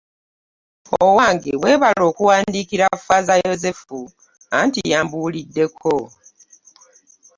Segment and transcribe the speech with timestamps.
[1.05, 3.99] Owange, weebale okuwandiikira Faaza Yozefu,
[4.59, 5.95] anti yambuuliddeko.